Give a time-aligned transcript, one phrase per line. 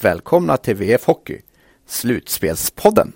[0.00, 1.40] välkomna till VF Hockey,
[1.86, 3.12] Slutspelspodden.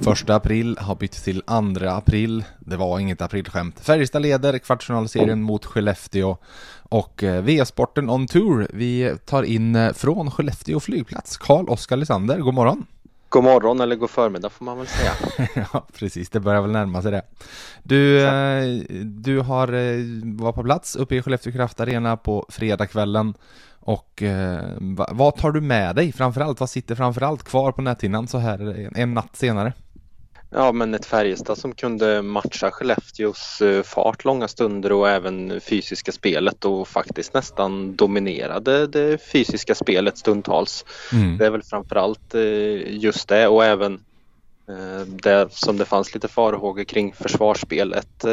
[0.00, 2.44] Första april har bytt till andra april.
[2.58, 3.80] Det var inget aprilskämt.
[3.80, 6.36] Färjestad leder kvartsfinalserien mot Skellefteå
[6.82, 8.68] och eh, V-sporten on tour.
[8.72, 12.38] Vi tar in eh, från Skellefteå flygplats Karl Oskar Lysander.
[12.38, 12.86] God morgon!
[13.30, 15.12] God morgon eller god förmiddag får man väl säga.
[15.72, 16.30] ja, precis.
[16.30, 17.22] Det börjar väl närma sig det.
[17.82, 18.64] Du, eh,
[19.04, 19.66] du har
[20.36, 23.34] var på plats uppe i Skellefteå Kraft Arena på fredagskvällen.
[23.82, 24.22] Och
[25.10, 26.60] vad tar du med dig framförallt?
[26.60, 29.72] Vad sitter framförallt kvar på näthinnan så här en natt senare?
[30.52, 36.12] Ja, men ett Färjestad som kunde matcha Skellefteås eh, fart långa stunder och även fysiska
[36.12, 40.84] spelet och faktiskt nästan dominerade det fysiska spelet stundtals.
[41.12, 41.38] Mm.
[41.38, 43.94] Det är väl framförallt eh, just det och även
[44.68, 48.24] eh, där som det fanns lite farhågor kring försvarsspelet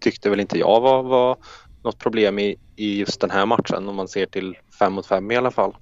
[0.00, 1.36] tyckte väl inte jag var, var
[1.84, 5.30] något problem i, i just den här matchen om man ser till fem mot fem
[5.30, 5.74] i alla fall.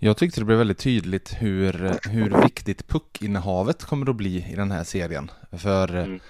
[0.00, 4.70] Jag tyckte det blev väldigt tydligt hur, hur viktigt puckinnehavet kommer att bli i den
[4.70, 5.30] här serien.
[5.52, 6.20] För mm.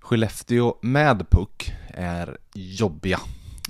[0.00, 3.20] Skellefteå med puck är jobbiga.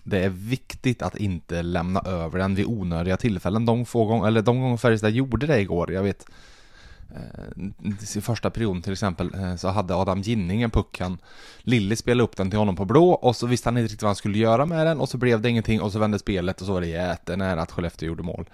[0.04, 3.66] Det är viktigt att inte lämna över den vid onödiga tillfällen.
[3.66, 6.26] De få gånger, eller de gånger Färjestad gjorde det igår, jag vet
[7.16, 11.00] eh, i första perioden till exempel eh, så hade Adam Ginning en puck.
[11.00, 11.18] Han,
[11.58, 14.08] Lilly spelade upp den till honom på blå och så visste han inte riktigt vad
[14.08, 16.66] han skulle göra med den och så blev det ingenting och så vände spelet och
[16.66, 18.46] så var det jättenära att Skellefteå gjorde mål.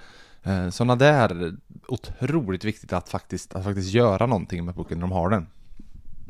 [0.44, 1.56] Eh, sådana där,
[1.88, 5.46] otroligt viktigt att faktiskt, att faktiskt göra någonting med pucken när de har den.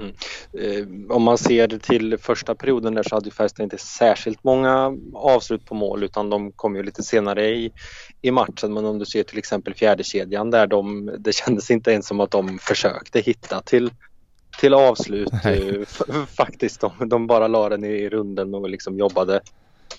[0.01, 0.15] Mm.
[0.53, 5.65] Eh, om man ser till första perioden där så hade Färjestad inte särskilt många avslut
[5.65, 7.73] på mål utan de kom ju lite senare i,
[8.23, 8.73] i matchen.
[8.73, 12.21] Men om du ser till exempel fjärde kedjan där de, det kändes inte ens som
[12.21, 13.91] att de försökte hitta till,
[14.61, 15.33] till avslut.
[15.45, 15.85] Nej.
[16.37, 19.41] Faktiskt, de, de bara la den i runden och liksom jobbade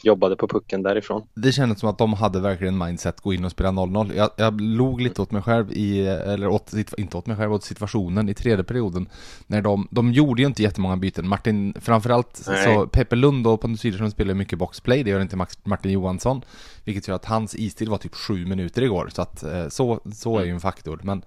[0.03, 1.28] jobbade på pucken därifrån.
[1.34, 4.16] Det kändes som att de hade verkligen mindset gå in och spela 0-0.
[4.16, 7.63] Jag, jag log lite åt mig själv i, eller åt, inte åt mig själv, åt
[7.63, 9.09] situationen i tredje perioden.
[9.47, 11.28] När de, de gjorde ju inte jättemånga byten.
[11.28, 12.63] Martin, framförallt Nej.
[12.63, 16.41] så Peppe Lund och Pontus Widerström spelar mycket boxplay, det gör inte Max, Martin Johansson.
[16.83, 20.39] Vilket gör att hans istid var typ sju minuter igår, så att eh, så, så
[20.39, 21.00] är ju en faktor.
[21.03, 21.23] Men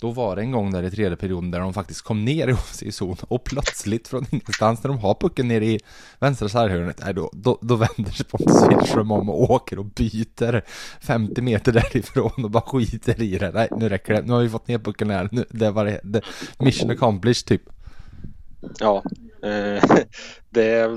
[0.00, 2.52] då var det en gång där i tredje perioden där de faktiskt kom ner i
[2.52, 5.80] offensiv zon och plötsligt från ingenstans när de har pucken ner i
[6.18, 10.64] vänstra sarghörnet, nej då, då, då vänder sig Pontus Widerström om och åker och byter
[11.00, 13.50] 50 meter därifrån och bara skiter i det.
[13.50, 14.22] Nej, nu räcker det.
[14.22, 15.28] Nu har vi fått ner pucken här.
[15.32, 16.22] Nu, det var det.
[16.58, 17.62] Mission accomplished typ.
[18.78, 19.02] Ja,
[19.42, 19.84] eh,
[20.50, 20.88] det,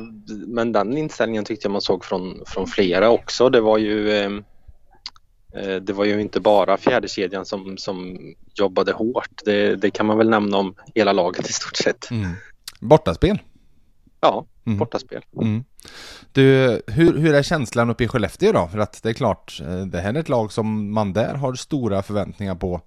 [0.48, 3.50] men den inställningen tyckte jag man såg från, från flera också.
[3.50, 4.30] Det var ju Eh,
[5.82, 8.18] det var ju inte bara fjärdekedjan som, som
[8.56, 9.42] jobbade hårt.
[9.46, 12.12] Det, det, kan man väl nämna om hela laget i stort sett.
[12.12, 12.32] Mm.
[12.80, 13.40] Bortaspel?
[14.22, 14.78] Ja, mm.
[14.78, 15.22] bortaspel.
[15.42, 15.64] Mm.
[16.32, 18.68] Du, hur, hur är känslan uppe i Skellefteå då?
[18.68, 21.54] För att det är klart, eh, det här är ett lag som man där har
[21.54, 22.82] stora förväntningar på.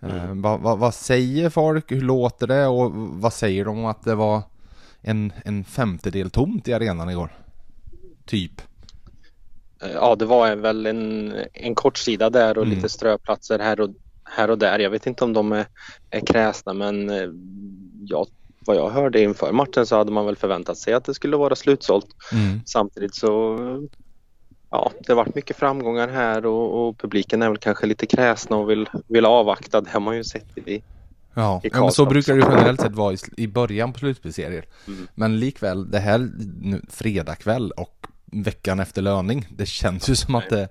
[0.00, 0.42] Eh, mm.
[0.42, 1.92] vad, vad, vad, säger folk?
[1.92, 2.66] Hur låter det?
[2.66, 4.42] Och vad säger de om att det var
[5.00, 7.32] en, en femtedel tomt i arenan igår?
[8.24, 8.62] Typ.
[9.80, 12.76] Ja, det var väl en, en kort sida där och mm.
[12.76, 13.90] lite ströplatser här och,
[14.24, 14.78] här och där.
[14.78, 15.66] Jag vet inte om de är,
[16.10, 17.28] är kräsna men eh,
[18.06, 18.26] ja,
[18.66, 21.56] vad jag hörde inför matchen så hade man väl förväntat sig att det skulle vara
[21.56, 22.06] slutsålt.
[22.32, 22.60] Mm.
[22.66, 23.58] Samtidigt så
[24.70, 28.56] ja, det har varit mycket framgångar här och, och, publiken är väl kanske lite kräsna
[28.56, 29.80] och vill, vill avvakta.
[29.80, 30.82] Det har man ju sett i
[31.34, 34.64] Ja, ja men så brukar det generellt sett vara i, i början på slutspelsserier.
[34.86, 35.08] Mm.
[35.14, 36.30] Men likväl, det här
[36.60, 38.06] nu, fredag kväll och
[38.42, 39.46] veckan efter löning.
[39.50, 40.68] Det känns ju som att det,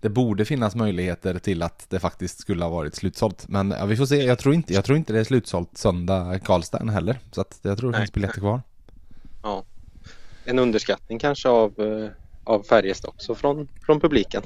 [0.00, 3.48] det borde finnas möjligheter till att det faktiskt skulle ha varit slutsålt.
[3.48, 6.38] Men ja, vi får se, jag tror inte, jag tror inte det är slutsålt söndag
[6.44, 7.18] Karlstad heller.
[7.32, 8.62] Så att jag tror det finns biljetter kvar.
[9.42, 9.64] Ja.
[10.44, 12.10] En underskattning kanske av eh,
[12.44, 14.42] av Färjestad också från, från publiken.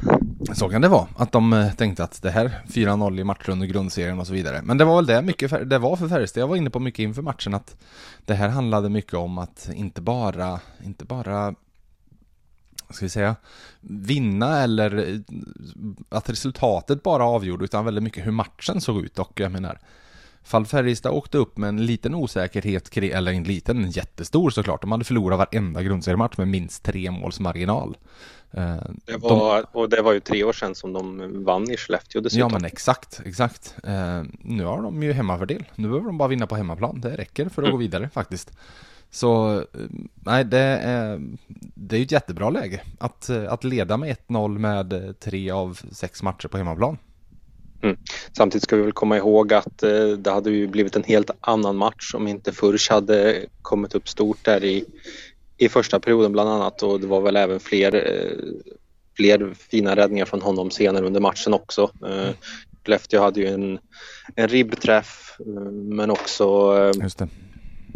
[0.55, 3.67] Så kan det vara, att de eh, tänkte att det här 4-0 i matchen under
[3.67, 4.61] grundserien och så vidare.
[4.63, 6.41] Men det var väl det mycket det var för Färjestad.
[6.41, 7.77] Jag var inne på mycket inför matchen att
[8.27, 11.55] det här handlade mycket om att inte bara, inte bara
[12.91, 13.37] ska vi säga,
[13.81, 15.21] vinna eller
[16.09, 19.79] att resultatet bara avgjorde utan väldigt mycket hur matchen såg ut och jag menar
[20.49, 24.81] Fall Färjestad åkte upp med en liten osäkerhet, eller en liten, en jättestor såklart.
[24.81, 27.97] De hade förlorat varenda grundseriematch med minst tre måls marginal.
[28.51, 31.77] Eh, det var, de, och det var ju tre år sedan som de vann i
[31.77, 32.41] Skellefteå dessutom.
[32.41, 33.75] Ja men exakt, exakt.
[33.85, 35.65] Eh, nu har de ju hemmafördel.
[35.75, 37.01] Nu behöver de bara vinna på hemmaplan.
[37.01, 37.71] Det räcker för att mm.
[37.71, 38.53] gå vidare faktiskt.
[39.11, 39.63] Så
[40.15, 41.21] nej, det är,
[41.75, 46.23] det är ju ett jättebra läge att, att leda med 1-0 med tre av sex
[46.23, 46.99] matcher på hemmaplan.
[47.83, 47.97] Mm.
[48.37, 51.77] Samtidigt ska vi väl komma ihåg att eh, det hade ju blivit en helt annan
[51.77, 54.85] match om inte Furch hade kommit upp stort där i,
[55.57, 58.63] i första perioden bland annat och det var väl även fler, eh,
[59.17, 61.91] fler fina räddningar från honom senare under matchen också.
[62.07, 62.35] Eh,
[62.85, 63.79] Skellefteå hade ju en,
[64.35, 66.45] en ribbträff eh, men också
[66.79, 67.27] eh,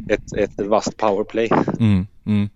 [0.08, 1.50] ett, ett vasst powerplay.
[1.80, 2.48] Mm, mm.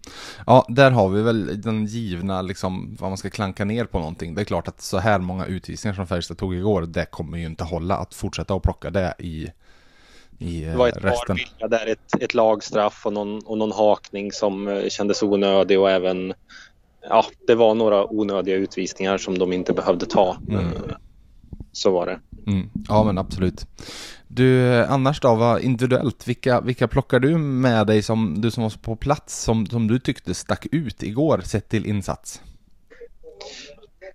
[0.47, 4.35] Ja, där har vi väl den givna, liksom, vad man ska klanka ner på någonting.
[4.35, 7.47] Det är klart att så här många utvisningar som Färjestad tog igår, det kommer ju
[7.47, 9.49] inte hålla att fortsätta att plocka det i,
[10.39, 11.37] i Det var ett resten.
[11.61, 15.91] par där, ett, ett lagstraff och någon, och någon hakning som eh, kändes onödig och
[15.91, 16.35] även
[17.09, 20.37] Ja, det var några onödiga utvisningar som de inte behövde ta.
[20.49, 20.65] Mm.
[20.67, 20.73] Eh,
[21.73, 22.21] så var det.
[22.51, 22.71] Mm.
[22.89, 23.67] Ja, men absolut.
[24.37, 28.71] Du, annars då, vad individuellt, vilka, vilka plockar du med dig som du som var
[28.71, 32.41] på plats som, som du tyckte stack ut igår sett till insats?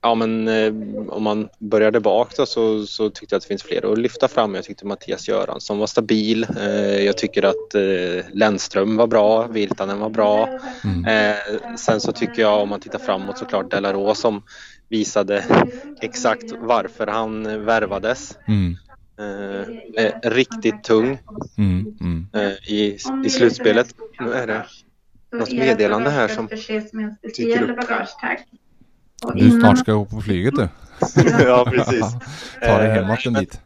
[0.02, 0.74] Ja men eh,
[1.10, 4.28] om man började bak då så, så tyckte jag att det finns fler att lyfta
[4.28, 4.56] fram.
[4.56, 6.48] Jag tyckte Mattias Göransson var stabil.
[6.60, 10.60] Eh, jag tycker att eh, Lennström var bra, Virtanen var bra.
[10.84, 11.06] Mm.
[11.06, 14.44] Eh, sen så tycker jag om man tittar framåt såklart Delarå som
[14.90, 15.46] visade
[16.02, 18.38] exakt varför han värvades.
[18.48, 18.78] Mm.
[19.98, 21.20] Eh, riktigt tung
[21.58, 22.28] mm, mm.
[22.34, 23.96] Eh, i, i slutspelet.
[24.20, 24.66] Nu är det
[25.32, 26.48] något meddelande här som
[27.38, 27.80] dyker upp.
[29.36, 30.68] Du snart ska gå på flyget du.
[31.46, 32.06] ja, precis.
[32.62, 33.62] Ta dig hemåt en bit.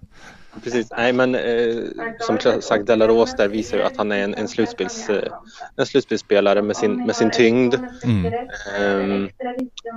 [0.63, 1.83] Precis, nej men eh,
[2.19, 5.31] som sagt Delaros där visar ju att han är en, en, slutspels, eh,
[5.77, 7.75] en slutspelsspelare med sin, med sin tyngd.
[8.03, 8.25] Mm.
[8.25, 9.29] Eh,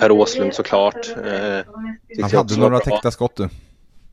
[0.01, 1.09] per Åslund såklart.
[1.25, 1.61] Eh,
[2.23, 3.49] han hade några täckta skott du.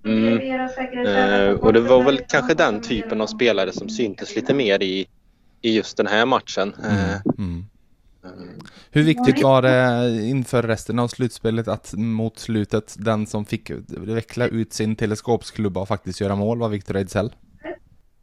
[0.06, 0.62] Mm.
[1.06, 5.08] Eh, och det var väl kanske den typen av spelare som syntes lite mer i,
[5.62, 6.76] i just den här matchen.
[6.84, 6.98] Mm.
[6.98, 7.66] Eh, mm.
[8.92, 14.48] Hur viktigt var det inför resten av slutspelet att mot slutet den som fick veckla
[14.48, 17.32] ut sin teleskopsklubba och faktiskt göra mål var Victor Ejdsell?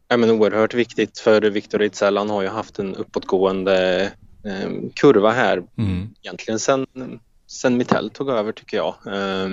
[0.07, 2.17] Ja, men oerhört viktigt för Victor Ejdsell.
[2.17, 4.01] Han har ju haft en uppåtgående
[4.45, 6.09] eh, kurva här mm.
[6.21, 6.85] egentligen sen,
[7.47, 8.95] sen Mittell tog över tycker jag.
[9.07, 9.49] Eh,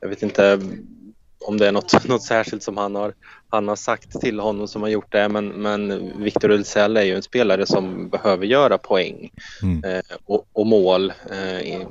[0.00, 0.60] jag vet inte
[1.46, 3.14] om det är något, något särskilt som han har,
[3.48, 7.14] han har sagt till honom som har gjort det men, men Victor Ulsell är ju
[7.14, 9.30] en spelare som behöver göra poäng
[9.62, 9.84] mm.
[9.84, 11.12] eh, och, och, mål.
[11.30, 11.86] Eh,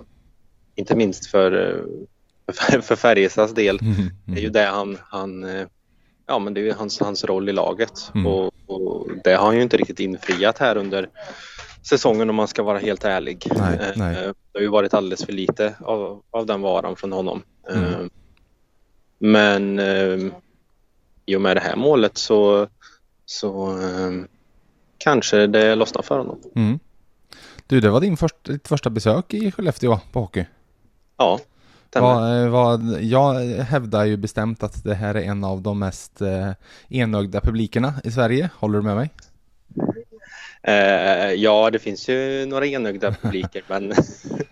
[0.75, 1.83] inte minst för,
[2.51, 3.79] för, för Färjestads del.
[3.81, 3.93] Mm.
[3.93, 4.11] Mm.
[4.25, 5.67] Det är ju det han, han eh,
[6.27, 8.27] ja men det är hans, hans roll i laget mm.
[8.27, 11.09] och, och, det har han ju inte riktigt infriat här under
[11.81, 13.47] säsongen om man ska vara helt ärlig.
[13.51, 14.15] Nej, eh, nej.
[14.15, 17.43] Det har ju varit alldeles för lite av, av den varan från honom.
[19.25, 20.19] Men eh,
[21.25, 22.67] i och med det här målet så,
[23.25, 24.11] så eh,
[24.97, 26.39] kanske det lossnar för honom.
[26.55, 26.79] Mm.
[27.67, 30.45] Du, det var din först, ditt första besök i Skellefteå på hockey.
[31.17, 31.39] Ja.
[31.95, 33.33] Vad, eh, vad, jag
[33.63, 36.51] hävdar ju bestämt att det här är en av de mest eh,
[36.89, 38.49] enögda publikerna i Sverige.
[38.55, 39.09] Håller du med mig?
[40.63, 43.93] Eh, ja, det finns ju några enögda publiker, men,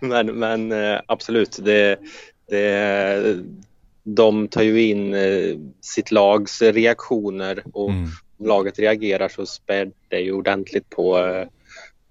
[0.00, 1.58] men, men eh, absolut.
[1.62, 1.98] Det,
[2.50, 3.42] det,
[4.02, 8.08] de tar ju in eh, sitt lags reaktioner och mm.
[8.38, 11.46] om laget reagerar så spär det ju ordentligt på, eh,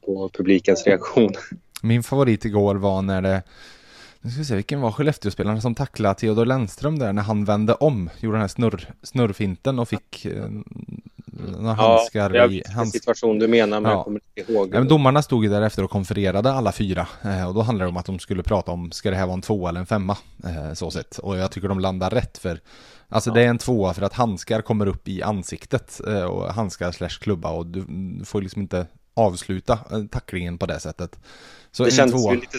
[0.06, 1.32] på publikens reaktion.
[1.82, 3.44] Min favorit igår var när det
[4.24, 7.74] nu ska vi se, vilken var Skellefteåspelaren som tacklade Theodor Lennström där när han vände
[7.74, 10.28] om, gjorde den här snurr, snurrfinten och fick
[11.48, 12.64] eh, några ja, handskar jag i...
[12.76, 12.92] Hans...
[12.92, 13.98] situation du menar, men ja.
[13.98, 14.70] jag kommer inte ihåg.
[14.74, 17.88] Ja, men domarna stod ju där efter och konfererade alla fyra eh, och då handlade
[17.88, 19.86] det om att de skulle prata om, ska det här vara en tvåa eller en
[19.86, 20.18] femma?
[20.44, 21.18] Eh, så sett.
[21.18, 22.60] Och jag tycker de landar rätt för
[23.14, 23.34] Alltså ja.
[23.34, 27.10] det är en tvåa för att handskar kommer upp i ansiktet eh, och handskar slash
[27.10, 27.86] klubba och du
[28.26, 31.20] får liksom inte avsluta eh, tacklingen på det sättet.
[31.72, 32.34] Så det, kändes tvåa...
[32.34, 32.58] lite,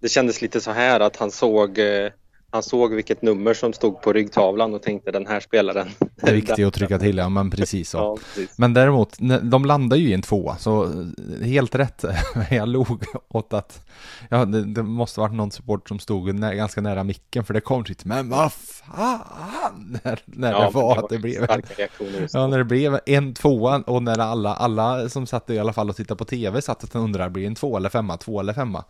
[0.00, 2.10] det kändes lite så här att han såg eh,
[2.50, 5.88] han såg vilket nummer som stod på ryggtavlan och tänkte den här spelaren.
[6.16, 7.98] Det är viktigt att trycka till, ja men precis så.
[7.98, 8.58] Ja, precis.
[8.58, 11.04] Men däremot, de landar ju i en tvåa, så
[11.42, 12.04] helt rätt.
[12.50, 13.86] Jag log åt att,
[14.28, 17.60] ja det, det måste varit någon support som stod nä, ganska nära micken för det
[17.60, 19.98] kom sitt, men vad fan!
[20.04, 21.46] När, när ja, det var att det blev,
[22.32, 25.90] ja när det blev en tvåa och när alla, alla som satt i alla fall
[25.90, 28.52] och tittade på tv satt och undrade, blir det en två eller femma, två eller
[28.52, 28.84] femma?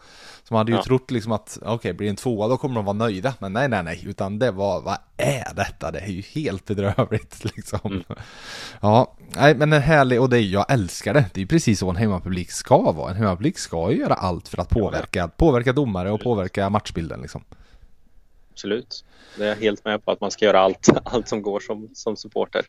[0.45, 0.85] Så man hade ju ja.
[0.85, 3.50] trott liksom att, okej, okay, blir det en tvåa då kommer de vara nöjda, men
[3.52, 5.90] men nej, nej, nej, utan det var, vad är detta?
[5.90, 7.80] Det är ju helt bedrövligt liksom.
[7.85, 8.04] Mm.
[8.80, 11.25] Ja, nej, men en härlig, och det, jag älskar det.
[11.35, 13.11] Det är ju precis så en hemmapublik ska vara.
[13.11, 17.45] En hemmapublik ska ju göra allt för att påverka, påverka domare och påverka matchbilden liksom.
[18.52, 19.04] Absolut.
[19.37, 21.88] Det är jag helt med på att man ska göra allt, allt som går som,
[21.95, 22.62] som supporter.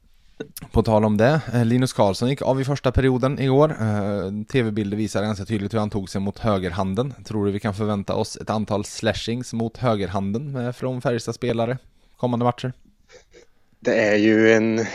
[0.72, 3.76] På tal om det, eh, Linus Karlsson gick av i första perioden igår.
[3.82, 7.14] Eh, tv-bilder visar ganska tydligt hur han tog sig mot högerhanden.
[7.26, 11.78] Tror du vi kan förvänta oss ett antal slashings mot högerhanden från Färjestad spelare
[12.18, 12.74] kommande matcher?
[13.80, 14.86] Det är ju en,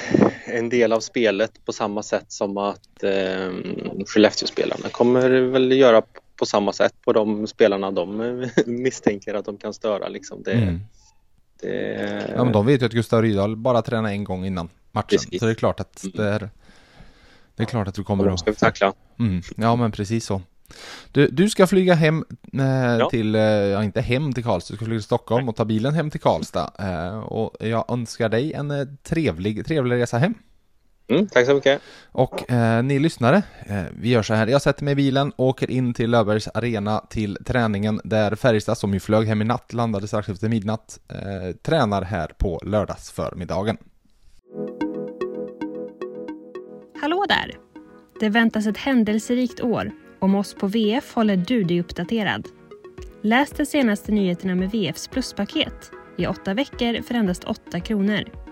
[0.45, 3.53] en del av spelet på samma sätt som att eh,
[4.07, 6.03] Skellefteå-spelarna kommer väl göra
[6.37, 10.09] på samma sätt på de spelarna de misstänker att de kan störa.
[10.09, 10.43] Liksom.
[10.43, 10.81] Det, mm.
[11.61, 12.33] Det...
[12.37, 15.07] Ja, men de vet ju att Gustav Rydahl bara tränar en gång innan matchen.
[15.09, 15.41] Precis.
[15.41, 16.17] Så det är klart att mm.
[16.17, 16.51] det är,
[17.57, 18.41] det är klart att du kommer att...
[18.41, 18.93] ska vi tackla.
[19.19, 19.43] Mm.
[19.57, 20.43] Ja, men precis så.
[21.13, 22.25] Du, du ska flyga hem
[22.59, 22.67] eh,
[22.99, 23.11] ja.
[23.11, 25.95] till, eh, ja inte hem till Karlstad, du ska flyga till Stockholm och ta bilen
[25.95, 26.73] hem till Karlstad.
[26.79, 30.35] Eh, och jag önskar dig en eh, trevlig, trevlig resa hem.
[31.09, 31.83] Mm, tack så mycket.
[32.13, 34.47] Och eh, ni lyssnare, eh, vi gör så här.
[34.47, 38.95] Jag sätter mig i bilen, åker in till Löfbergs Arena till träningen där Färjestad, som
[38.95, 43.77] ju flög hem i natt, landade strax efter midnatt, eh, tränar här på lördagsförmiddagen.
[47.01, 47.57] Hallå där!
[48.21, 49.91] Det väntas ett händelserikt år.
[50.19, 52.49] Om oss på VF håller du dig uppdaterad.
[53.23, 58.46] Läs de senaste nyheterna med VFs pluspaket i åtta veckor för endast 8 kronor.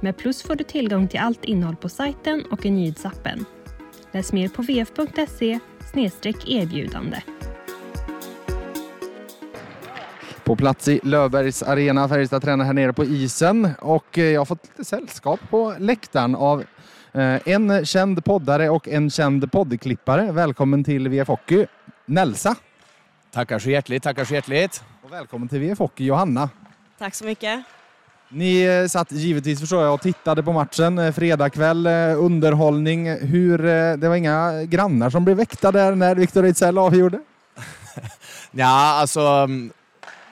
[0.00, 3.44] Med Plus får du tillgång till allt innehåll på sajten och i nyhetsappen.
[4.12, 5.60] Läs mer på vf.se
[6.46, 7.22] erbjudande.
[10.44, 14.44] På plats i Löfbergs arena, Färjestad tränar här nere på isen och eh, jag har
[14.44, 16.64] fått lite sällskap på läktaren av
[17.12, 20.32] eh, en känd poddare och en känd poddklippare.
[20.32, 21.66] Välkommen till VF Hockey,
[22.06, 22.56] Nelsa.
[23.32, 24.84] Tackar så hjärtligt, tackar så hjärtligt.
[25.02, 26.50] Och välkommen till VF Hockey, Johanna.
[26.98, 27.64] Tack så mycket.
[28.32, 30.98] Ni eh, satt givetvis förstår jag och tittade på matchen.
[30.98, 31.92] Eh, fredagkväll, eh,
[32.24, 33.10] underhållning.
[33.10, 33.58] Hur,
[33.96, 37.20] det var inga grannar som blev väckta där när Viktor Ejdsell avgjorde?
[38.50, 39.70] ja, alltså mm,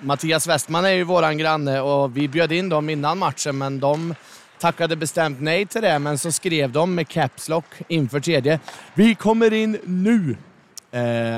[0.01, 4.15] Mattias Westman är ju våran granne och vi bjöd in dem innan matchen men de
[4.59, 5.99] tackade bestämt nej till det.
[5.99, 8.61] Men så skrev de med Caps Lock inför tredje.
[8.95, 10.37] Vi kommer in nu!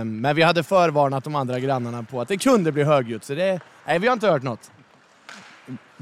[0.04, 3.60] men vi hade förvarnat de andra grannarna på att det kunde bli högljutt så det,
[3.86, 4.70] nej, vi har inte hört något.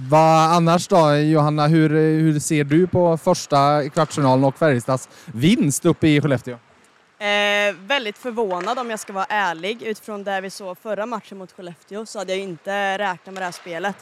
[0.00, 1.90] Vad annars då, Johanna, hur,
[2.20, 6.54] hur ser du på första kvartsfinalen och Färjestads vinst uppe i Skellefteå?
[7.18, 9.82] Eh, väldigt förvånad om jag ska vara ärlig.
[9.82, 13.44] Utifrån det vi såg förra matchen mot Skellefteå så hade jag inte räknat med det
[13.44, 13.96] här spelet.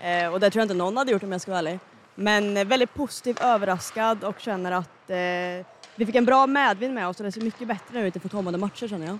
[0.00, 1.78] Eh, och det tror jag inte någon hade gjort om jag ska vara ärlig.
[2.14, 7.08] Men eh, väldigt positivt överraskad och känner att eh, vi fick en bra medvind med
[7.08, 9.18] oss och det ser mycket bättre ut inför kommande matcher känner jag.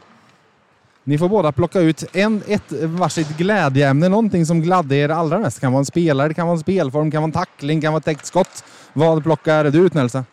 [1.11, 5.57] Ni får båda plocka ut en, ett varsitt glädjeämne, någonting som gladde er allra mest.
[5.57, 7.81] Det kan vara en spelare, det kan vara en spelform, det kan vara en tackling,
[7.81, 8.65] det kan vara ett täckt skott.
[8.93, 10.25] Vad plockar du ut Nelsa?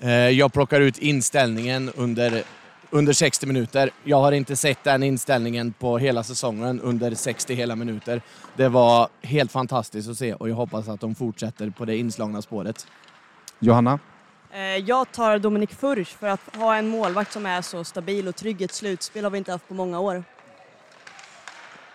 [0.00, 2.42] Eh, jag plockar ut inställningen under,
[2.90, 3.90] under 60 minuter.
[4.04, 8.22] Jag har inte sett den inställningen på hela säsongen under 60 hela minuter.
[8.56, 12.42] Det var helt fantastiskt att se och jag hoppas att de fortsätter på det inslagna
[12.42, 12.86] spåret.
[13.58, 13.98] Johanna?
[14.52, 18.36] Eh, jag tar Dominik Furch för att ha en målvakt som är så stabil och
[18.36, 20.24] trygg i ett slutspel har vi inte haft på många år.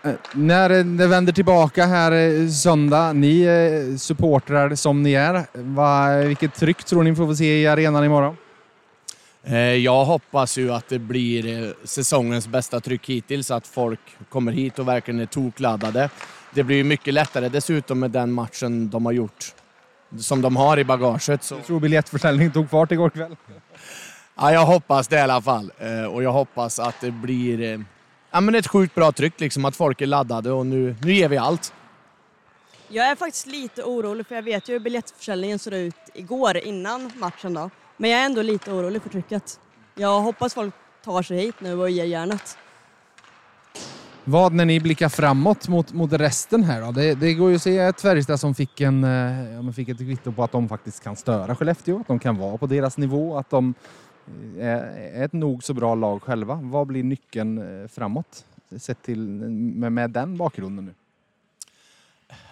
[0.03, 3.48] Eh, när det vänder tillbaka här eh, söndag, ni
[4.00, 8.38] supportrar som ni är, vad, vilket tryck tror ni får få se i arenan imorgon?
[9.81, 14.88] Jag hoppas ju att det blir säsongens bästa tryck hittills, att folk kommer hit och
[14.88, 16.10] verkligen är tokladdade.
[16.53, 19.53] Det blir mycket lättare dessutom med den matchen de har gjort
[20.20, 21.43] som de har i bagaget.
[21.43, 21.55] Så.
[21.55, 23.36] Du tror biljettförsäljningen tog fart igår kväll?
[24.36, 25.72] Ja, jag hoppas det i alla fall.
[25.79, 27.79] Eh, och jag hoppas att det blir eh,
[28.32, 31.29] ja, men ett sjukt bra tryck, liksom att folk är laddade och nu, nu ger
[31.29, 31.74] vi allt.
[32.88, 37.12] Jag är faktiskt lite orolig för jag vet ju hur biljettförsäljningen såg ut igår innan
[37.15, 37.70] matchen då.
[37.98, 39.60] Men jag är ändå lite orolig för trycket.
[39.96, 42.58] Jag hoppas folk tar sig hit nu och ger järnet.
[44.25, 46.91] Vad när ni blickar framåt mot, mot resten här då?
[46.91, 49.97] Det, det går ju att se ett Färjestad som fick, en, eh, ja, fick ett
[49.97, 53.37] kvitto på att de faktiskt kan störa Skellefteå, att de kan vara på deras nivå,
[53.37, 53.73] att de
[54.59, 56.59] eh, är ett nog så bra lag själva.
[56.63, 58.45] Vad blir nyckeln eh, framåt
[58.77, 60.93] sett till med, med den bakgrunden nu?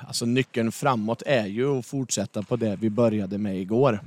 [0.07, 3.99] Alltså nyckeln framåt är ju att fortsätta på det vi började med igår.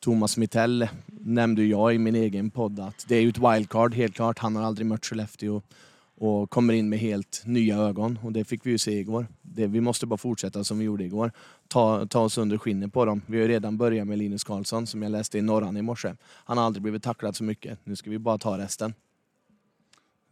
[0.00, 4.14] Thomas Mittell nämnde jag i min egen podd att det är ju ett wildcard helt
[4.14, 4.38] klart.
[4.38, 5.62] Han har aldrig mött Skellefteå
[6.22, 9.26] och kommer in med helt nya ögon och det fick vi ju se igår.
[9.42, 11.32] Det, vi måste bara fortsätta som vi gjorde igår.
[11.68, 13.22] Ta, ta oss under skinnet på dem.
[13.26, 16.14] Vi har ju redan börjat med Linus Karlsson som jag läste i Norran i morse.
[16.44, 17.78] Han har aldrig blivit tacklad så mycket.
[17.84, 18.94] Nu ska vi bara ta resten.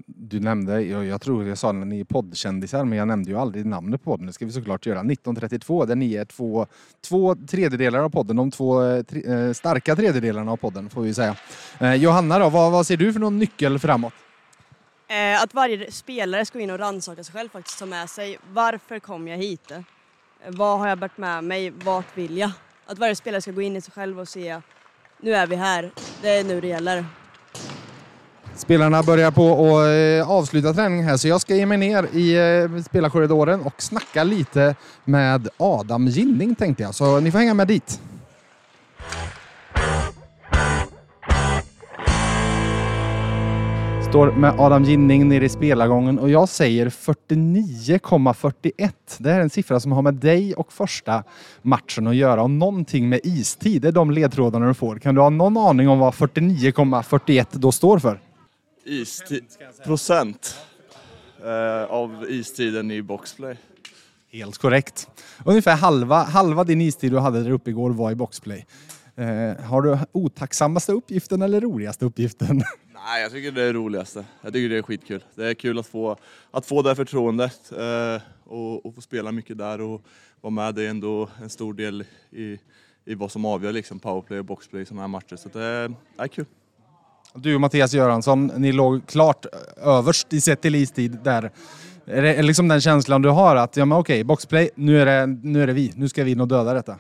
[0.06, 3.38] Du nämnde, jag, jag tror jag sa när ni är poddkändisar, men jag nämnde ju
[3.38, 4.26] aldrig namnet på podden.
[4.26, 5.00] Det ska vi såklart göra.
[5.00, 6.66] 1932, där ni är två,
[7.09, 8.37] två tredjedelar av podden.
[8.37, 11.37] De två eh, tre, eh, starka tredjedelarna av podden, får vi säga.
[11.80, 14.12] Eh, Johanna då, vad, vad ser du för någon nyckel framåt?
[15.11, 18.38] Eh, att varje spelare ska gå in och rannsaka sig själv faktiskt, ta med sig
[18.52, 19.71] varför kom jag hit?
[19.71, 19.81] Eh,
[20.47, 21.71] vad har jag bärt med mig?
[21.71, 22.50] Vart vill jag?
[22.87, 24.61] Att varje spelare ska gå in i sig själv och se,
[25.21, 25.90] nu är vi här,
[26.23, 27.05] det är nu det gäller.
[28.57, 32.37] Spelarna börjar på att eh, avsluta träningen här så jag ska ge mig ner i
[32.37, 34.75] eh, spelarkorridoren och snacka lite
[35.05, 36.95] med Adam Ginning tänkte jag.
[36.95, 38.00] Så ni får hänga med dit.
[44.11, 48.93] Står med Adam Ginning nere i spelargången och jag säger 49,41.
[49.19, 51.25] Det här är en siffra som har med dig och första
[51.62, 53.83] matchen att göra och någonting med istid.
[53.83, 54.99] Det är de ledtrådarna du får.
[54.99, 58.21] Kan du ha någon aning om vad 49,41 då står för?
[58.85, 59.40] Isti
[59.85, 60.57] procent
[61.45, 63.57] eh, av istiden i boxplay.
[64.33, 65.09] Helt korrekt.
[65.45, 68.67] Ungefär halva, halva din istid du hade där uppe igår var i boxplay.
[69.17, 72.62] Eh, har du otacksammaste uppgiften eller roligaste uppgiften?
[73.04, 74.25] Nej, jag tycker det är det roligaste.
[74.42, 75.25] Jag tycker det är skitkul.
[75.35, 76.16] Det är kul att få,
[76.50, 80.02] att få det förtroendet eh, och, och få spela mycket där och
[80.40, 80.75] vara med.
[80.75, 82.59] Det är ändå en stor del i,
[83.04, 85.37] i vad som avgör liksom powerplay och boxplay i sådana här matcher.
[85.37, 86.45] Så det är, det är kul.
[87.35, 91.50] Du och Mattias Göransson, ni låg klart överst i sett till istid där.
[92.04, 95.26] Är det liksom den känslan du har att, ja men okej, boxplay, nu är, det,
[95.26, 96.99] nu är det vi, nu ska vi in och döda detta?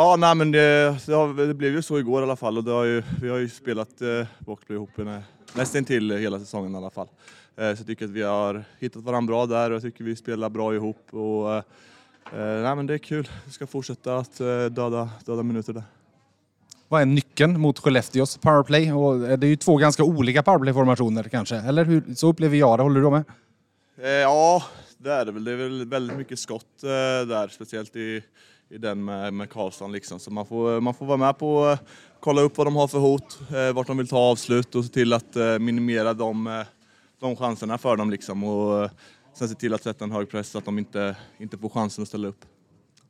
[0.00, 2.64] Ja, nej men det, det, har, det blev ju så igår i alla fall och
[2.64, 5.18] har ju, vi har ju spelat eh, boxplay ihop eh,
[5.54, 7.08] nästan till hela säsongen i alla fall.
[7.56, 10.16] Eh, så jag tycker att vi har hittat varandra bra där och jag tycker vi
[10.16, 11.62] spelar bra ihop och eh,
[12.32, 13.28] nej men det är kul.
[13.44, 15.82] Vi ska fortsätta att eh, döda, döda minuter där.
[16.88, 18.92] Vad är nyckeln mot Skellefteås powerplay?
[18.92, 22.14] Och det är ju två ganska olika powerplay-formationer kanske, eller hur?
[22.14, 22.82] Så upplever jag det.
[22.82, 23.24] Håller du med?
[24.02, 24.62] Eh, ja,
[24.98, 25.44] det är det väl.
[25.44, 28.22] Det är väl väldigt mycket skott eh, där, speciellt i,
[28.70, 29.92] i den med, med Karlsson.
[29.92, 30.20] Liksom.
[30.20, 31.84] Så man får, man får vara med på att
[32.20, 34.92] kolla upp vad de har för hot, eh, vart de vill ta avslut och se
[34.92, 36.62] till att eh, minimera de, eh,
[37.20, 38.10] de chanserna för dem.
[38.10, 38.44] Liksom.
[38.44, 38.90] Och eh,
[39.34, 42.02] sen se till att sätta en hög press så att de inte, inte får chansen
[42.02, 42.44] att ställa upp.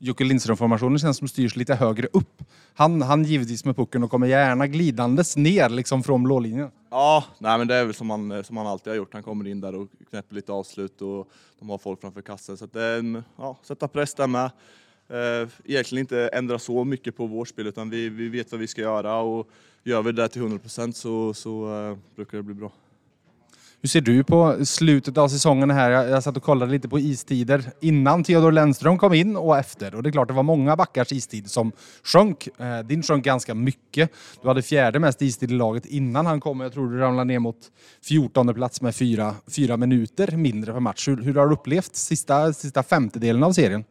[0.03, 2.43] Jocke Lindström-formationen känns som styrs lite högre upp.
[2.75, 6.71] Han, han givetvis med pucken och kommer gärna glidandes ner liksom från blålinjen.
[6.91, 9.13] Ja, nej men det är väl som han, som han alltid har gjort.
[9.13, 12.57] Han kommer in där och knäpper lite avslut och de har folk framför kassen.
[12.57, 14.51] Så att det är en, ja, sätta press där med.
[15.11, 18.67] Eh, egentligen inte ändra så mycket på vårt spel utan vi, vi vet vad vi
[18.67, 19.49] ska göra och
[19.85, 22.73] gör vi det till 100% så, så eh, brukar det bli bra.
[23.83, 25.91] Hur ser du på slutet av säsongen här?
[25.91, 29.95] Jag, jag satt och kollade lite på istider innan Theodor Lennström kom in och efter.
[29.95, 32.49] Och det är klart, det var många backars istid som sjönk.
[32.59, 34.11] Eh, din sjönk ganska mycket.
[34.43, 36.61] Du hade fjärde mest istid i laget innan han kom.
[36.61, 37.57] Jag tror du ramlade ner mot
[38.03, 41.09] 14 plats med fyra, fyra minuter mindre per match.
[41.09, 43.85] Hur, hur har du upplevt sista, sista femtedelen av serien?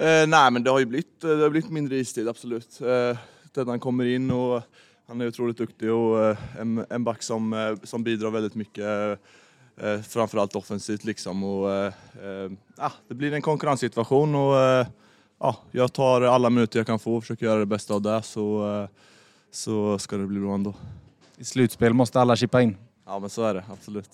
[0.00, 2.80] Eh, nej men det har ju blivit, det har blivit mindre istid, absolut.
[2.80, 4.62] Eh, han kommer in och
[5.06, 8.84] han är otroligt duktig och eh, en, en back som, eh, som bidrar väldigt mycket.
[9.76, 11.44] Eh, framförallt offensivt liksom.
[11.44, 11.92] Och, eh,
[12.76, 14.86] eh, det blir en konkurrenssituation och eh,
[15.40, 18.22] ja, jag tar alla minuter jag kan få och försöker göra det bästa av det
[18.22, 18.88] så, eh,
[19.50, 20.74] så ska det bli bra ändå.
[21.36, 22.76] I slutspel måste alla chippa in.
[23.06, 24.10] Ja men så är det, absolut.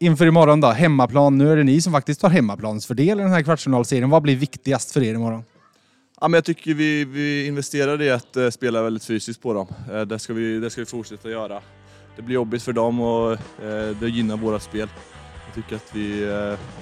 [0.00, 1.38] Inför imorgon då, hemmaplan.
[1.38, 4.10] Nu är det ni som faktiskt tar hemmaplansfördel i den här kvartsfinalserien.
[4.10, 5.44] Vad blir viktigast för er imorgon?
[6.20, 9.66] Ja, men jag tycker vi, vi investerar i att eh, spela väldigt fysiskt på dem.
[9.92, 11.60] Eh, det, ska vi, det ska vi fortsätta göra.
[12.16, 14.88] Det blir jobbigt för dem och eh, det gynnar våra spel.
[15.46, 16.26] Jag tycker att vi,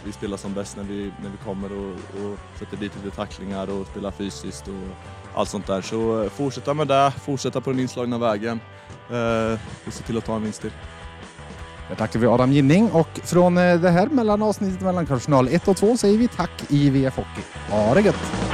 [0.04, 3.70] vi spelar som bäst när vi, när vi kommer och, och sätter dit lite tacklingar
[3.70, 4.74] och spelar fysiskt och
[5.34, 5.80] allt sånt där.
[5.80, 8.60] Så fortsätta med det, fortsätta på den inslagna vägen
[9.86, 10.72] och se till att ta en vinst till.
[11.88, 15.68] Där tackar vi Adam Ginning och från eh, det här mellan avsnittet mellan kvartsfinal 1
[15.68, 17.42] och 2 säger vi tack IVF Hockey.
[17.70, 18.45] Ha det gött!